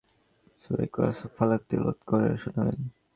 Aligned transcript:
সূরা 0.61 0.83
ইখলাস 0.87 1.17
ও 1.25 1.27
ফালাক 1.35 1.61
তিলাওয়াত 1.69 1.99
করে 2.09 2.27
শুনালেন। 2.43 2.81